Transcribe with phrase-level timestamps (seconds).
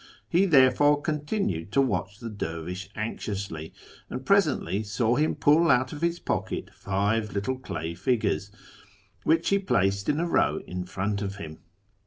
[0.27, 3.71] He therefore con tinued to watcli the dervish anxiously,
[4.09, 8.49] and presently saw him pull out of his pocket five little clay figures,
[9.25, 11.59] which he placed in a row in front of him.